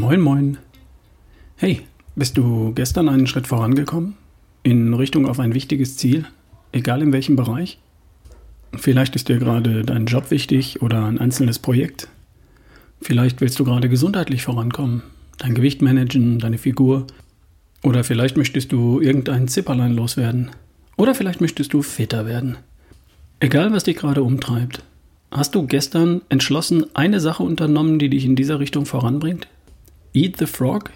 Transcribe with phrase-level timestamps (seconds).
[0.00, 0.56] Moin, moin.
[1.56, 1.82] Hey,
[2.16, 4.14] bist du gestern einen Schritt vorangekommen?
[4.62, 6.24] In Richtung auf ein wichtiges Ziel?
[6.72, 7.78] Egal in welchem Bereich?
[8.74, 12.08] Vielleicht ist dir gerade dein Job wichtig oder ein einzelnes Projekt.
[13.02, 15.02] Vielleicht willst du gerade gesundheitlich vorankommen,
[15.36, 17.06] dein Gewicht managen, deine Figur.
[17.82, 20.52] Oder vielleicht möchtest du irgendein Zipperlein loswerden.
[20.96, 22.56] Oder vielleicht möchtest du fitter werden.
[23.40, 24.82] Egal, was dich gerade umtreibt.
[25.30, 29.48] Hast du gestern entschlossen eine Sache unternommen, die dich in dieser Richtung voranbringt?
[30.14, 30.90] Eat the Frog?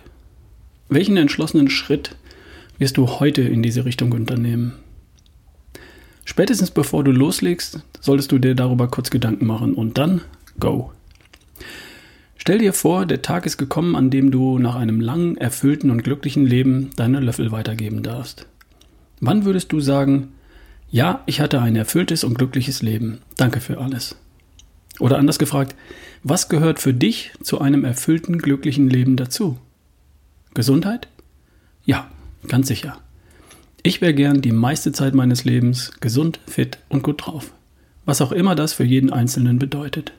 [0.91, 2.15] Welchen entschlossenen Schritt
[2.77, 4.75] wirst du heute in diese Richtung unternehmen?
[6.27, 10.20] Spätestens bevor du loslegst, solltest du dir darüber kurz Gedanken machen und dann
[10.61, 10.92] go.
[12.37, 16.05] Stell dir vor, der Tag ist gekommen, an dem du nach einem langen, erfüllten und
[16.05, 18.47] glücklichen Leben deine Löffel weitergeben darfst.
[19.20, 20.34] Wann würdest du sagen,
[20.91, 23.20] ja, ich hatte ein erfülltes und glückliches Leben.
[23.39, 24.14] Danke für alles.
[24.98, 25.75] Oder anders gefragt,
[26.22, 29.58] was gehört für dich zu einem erfüllten, glücklichen Leben dazu?
[30.55, 31.08] Gesundheit?
[31.84, 32.11] Ja,
[32.48, 32.98] ganz sicher.
[33.83, 37.53] Ich wäre gern die meiste Zeit meines Lebens gesund, fit und gut drauf.
[38.05, 40.12] Was auch immer das für jeden Einzelnen bedeutet.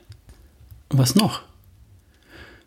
[0.90, 1.42] Was noch?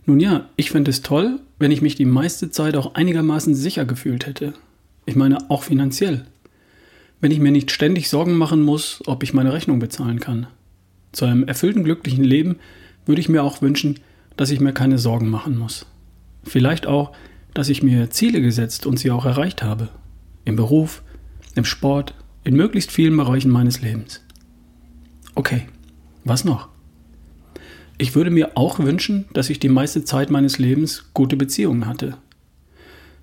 [0.06, 3.86] Nun ja, ich fände es toll, wenn ich mich die meiste Zeit auch einigermaßen sicher
[3.86, 4.54] gefühlt hätte.
[5.06, 6.26] Ich meine auch finanziell.
[7.20, 10.48] Wenn ich mir nicht ständig Sorgen machen muss, ob ich meine Rechnung bezahlen kann.
[11.12, 12.58] Zu einem erfüllten, glücklichen Leben
[13.06, 14.00] würde ich mir auch wünschen,
[14.38, 15.86] dass ich mir keine Sorgen machen muss.
[16.44, 17.12] Vielleicht auch,
[17.54, 19.90] dass ich mir Ziele gesetzt und sie auch erreicht habe.
[20.46, 21.04] Im Beruf,
[21.56, 24.22] im Sport, in möglichst vielen Bereichen meines Lebens.
[25.36, 25.68] Okay,
[26.24, 26.70] was noch?
[27.98, 32.18] Ich würde mir auch wünschen, dass ich die meiste Zeit meines Lebens gute Beziehungen hatte.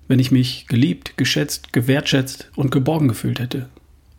[0.07, 3.67] Wenn ich mich geliebt, geschätzt, gewertschätzt und geborgen gefühlt hätte.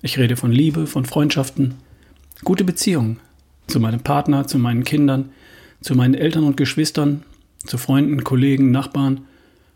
[0.02, 1.76] Ich rede von Liebe, von Freundschaften,
[2.44, 3.18] gute Beziehungen,
[3.66, 5.30] zu meinem Partner, zu meinen Kindern,
[5.80, 7.24] zu meinen Eltern und Geschwistern,
[7.66, 9.22] zu Freunden, Kollegen, Nachbarn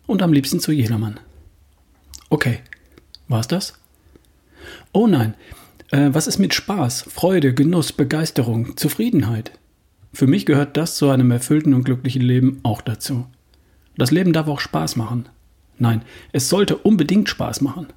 [0.06, 1.20] und am liebsten zu jedermann.
[2.30, 2.60] Okay,
[3.28, 3.74] war's das?
[4.92, 5.34] Oh nein,
[5.90, 9.52] äh, was ist mit Spaß, Freude, Genuss, Begeisterung, Zufriedenheit?
[10.12, 13.26] Für mich gehört das zu einem erfüllten und glücklichen Leben auch dazu.
[13.96, 15.28] Das Leben darf auch Spaß machen.
[15.78, 17.88] Nein, es sollte unbedingt Spaß machen.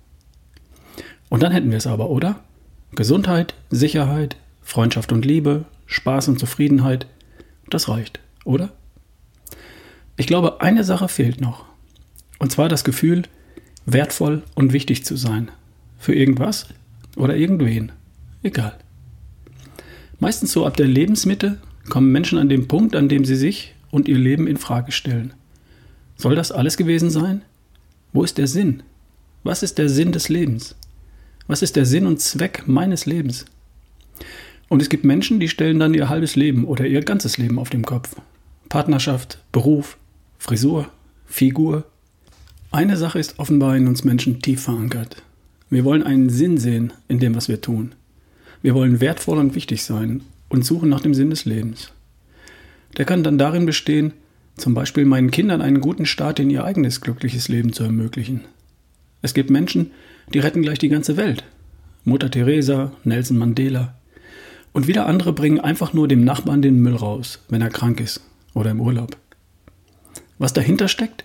[1.29, 2.43] Und dann hätten wir es aber, oder?
[2.91, 7.07] Gesundheit, Sicherheit, Freundschaft und Liebe, Spaß und Zufriedenheit,
[7.69, 8.71] das reicht, oder?
[10.17, 11.65] Ich glaube, eine Sache fehlt noch.
[12.39, 13.23] Und zwar das Gefühl,
[13.85, 15.49] wertvoll und wichtig zu sein.
[15.97, 16.67] Für irgendwas
[17.15, 17.91] oder irgendwen.
[18.43, 18.77] Egal.
[20.19, 21.59] Meistens so ab der Lebensmitte
[21.89, 25.33] kommen Menschen an den Punkt, an dem sie sich und ihr Leben in Frage stellen.
[26.17, 27.43] Soll das alles gewesen sein?
[28.13, 28.83] Wo ist der Sinn?
[29.43, 30.75] Was ist der Sinn des Lebens?
[31.47, 33.45] Was ist der Sinn und Zweck meines Lebens?
[34.69, 37.69] Und es gibt Menschen, die stellen dann ihr halbes Leben oder ihr ganzes Leben auf
[37.69, 38.15] den Kopf.
[38.69, 39.97] Partnerschaft, Beruf,
[40.37, 40.89] Frisur,
[41.25, 41.85] Figur.
[42.71, 45.23] Eine Sache ist offenbar in uns Menschen tief verankert.
[45.69, 47.93] Wir wollen einen Sinn sehen in dem, was wir tun.
[48.61, 51.91] Wir wollen wertvoll und wichtig sein und suchen nach dem Sinn des Lebens.
[52.97, 54.13] Der kann dann darin bestehen,
[54.55, 58.41] zum Beispiel meinen Kindern einen guten Start in ihr eigenes glückliches Leben zu ermöglichen.
[59.21, 59.91] Es gibt Menschen,
[60.33, 61.43] die retten gleich die ganze Welt.
[62.03, 63.96] Mutter Teresa, Nelson Mandela.
[64.77, 68.21] Und wieder andere bringen einfach nur dem Nachbarn den Müll raus, wenn er krank ist
[68.53, 69.17] oder im Urlaub.
[70.37, 71.23] Was dahinter steckt,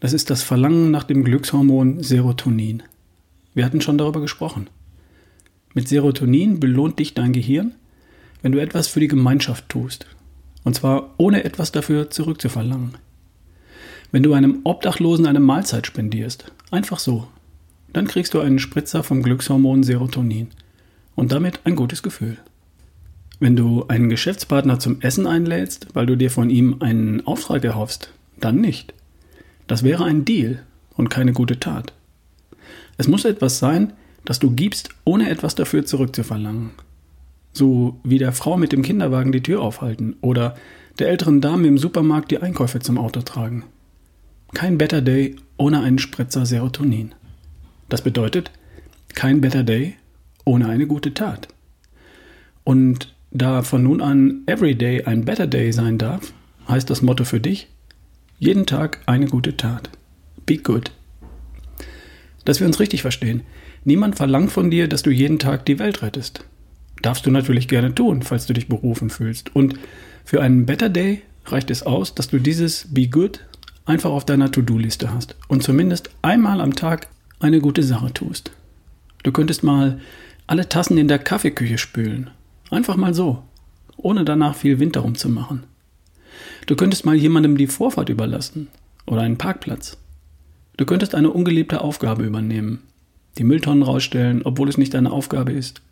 [0.00, 2.82] das ist das Verlangen nach dem Glückshormon Serotonin.
[3.52, 4.70] Wir hatten schon darüber gesprochen.
[5.74, 7.74] Mit Serotonin belohnt dich dein Gehirn,
[8.40, 10.06] wenn du etwas für die Gemeinschaft tust.
[10.64, 12.96] Und zwar ohne etwas dafür zurückzuverlangen.
[14.10, 17.28] Wenn du einem Obdachlosen eine Mahlzeit spendierst, einfach so,
[17.92, 20.48] dann kriegst du einen Spritzer vom Glückshormon Serotonin
[21.14, 22.38] und damit ein gutes Gefühl.
[23.40, 28.12] Wenn du einen Geschäftspartner zum Essen einlädst, weil du dir von ihm einen Auftrag erhoffst,
[28.38, 28.92] dann nicht.
[29.66, 30.62] Das wäre ein Deal
[30.94, 31.94] und keine gute Tat.
[32.98, 33.94] Es muss etwas sein,
[34.26, 36.70] das du gibst, ohne etwas dafür zurückzuverlangen.
[37.52, 40.54] So wie der Frau mit dem Kinderwagen die Tür aufhalten oder
[40.98, 43.64] der älteren Dame im Supermarkt die Einkäufe zum Auto tragen.
[44.52, 47.14] Kein Better Day ohne einen Spritzer Serotonin.
[47.88, 48.50] Das bedeutet,
[49.14, 49.94] kein Better Day
[50.44, 51.48] ohne eine gute Tat.
[52.64, 56.32] Und da von nun an Every Day ein Better Day sein darf,
[56.68, 57.68] heißt das Motto für dich,
[58.38, 59.90] jeden Tag eine gute Tat.
[60.46, 60.90] Be good.
[62.44, 63.42] Dass wir uns richtig verstehen.
[63.84, 66.44] Niemand verlangt von dir, dass du jeden Tag die Welt rettest.
[67.02, 69.54] Darfst du natürlich gerne tun, falls du dich berufen fühlst.
[69.54, 69.74] Und
[70.24, 73.40] für einen Better Day reicht es aus, dass du dieses Be Good
[73.84, 78.50] einfach auf deiner To-Do-Liste hast und zumindest einmal am Tag eine gute Sache tust.
[79.22, 80.00] Du könntest mal
[80.46, 82.30] alle Tassen in der Kaffeeküche spülen
[82.70, 83.42] Einfach mal so,
[83.96, 85.64] ohne danach viel Wind darum zu machen.
[86.66, 88.68] Du könntest mal jemandem die Vorfahrt überlassen
[89.06, 89.98] oder einen Parkplatz.
[90.76, 92.80] Du könntest eine ungeliebte Aufgabe übernehmen,
[93.38, 95.82] die Mülltonnen rausstellen, obwohl es nicht deine Aufgabe ist.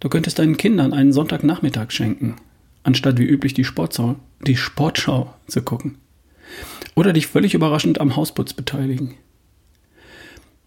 [0.00, 2.36] Du könntest deinen Kindern einen Sonntagnachmittag schenken,
[2.82, 4.16] anstatt wie üblich die Sportschau,
[4.46, 5.98] die Sportschau zu gucken.
[6.94, 9.14] Oder dich völlig überraschend am Hausputz beteiligen.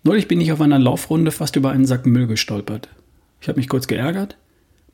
[0.04, 2.88] Neulich bin ich auf einer Laufrunde fast über einen Sack Müll gestolpert.
[3.42, 4.38] Ich habe mich kurz geärgert,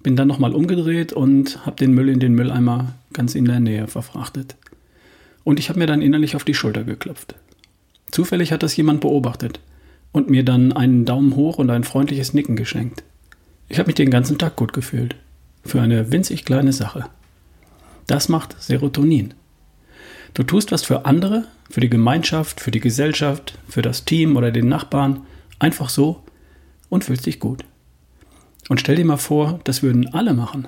[0.06, 3.88] bin dann nochmal umgedreht und habe den Müll in den Mülleimer ganz in der Nähe
[3.88, 4.56] verfrachtet.
[5.44, 7.34] Und ich habe mir dann innerlich auf die Schulter geklopft.
[8.12, 9.60] Zufällig hat das jemand beobachtet
[10.12, 13.02] und mir dann einen Daumen hoch und ein freundliches Nicken geschenkt.
[13.68, 15.16] Ich habe mich den ganzen Tag gut gefühlt.
[15.64, 17.06] Für eine winzig kleine Sache.
[18.06, 19.34] Das macht Serotonin.
[20.36, 24.52] Du tust was für andere, für die Gemeinschaft, für die Gesellschaft, für das Team oder
[24.52, 25.22] den Nachbarn,
[25.58, 26.22] einfach so
[26.90, 27.66] und fühlst dich gut.
[28.70, 30.68] Und stell dir mal vor, das würden alle machen.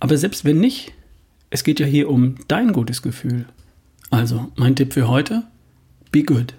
[0.00, 0.92] Aber selbst wenn nicht,
[1.50, 3.46] es geht ja hier um dein gutes Gefühl.
[4.10, 5.44] Also, mein Tipp für heute,
[6.10, 6.54] be good.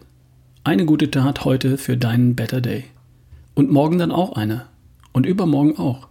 [0.63, 2.85] Eine gute Tat heute für deinen Better Day.
[3.53, 4.65] Und morgen dann auch eine.
[5.11, 6.07] Und übermorgen auch.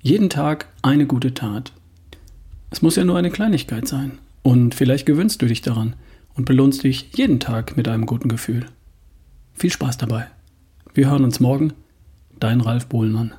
[0.00, 1.72] Jeden Tag eine gute Tat.
[2.70, 4.18] Es muss ja nur eine Kleinigkeit sein.
[4.42, 5.94] Und vielleicht gewöhnst du dich daran
[6.34, 8.66] und belohnst dich jeden Tag mit einem guten Gefühl.
[9.54, 10.26] Viel Spaß dabei.
[10.94, 11.72] Wir hören uns morgen.
[12.42, 13.34] Dein Ralf Bohlmann.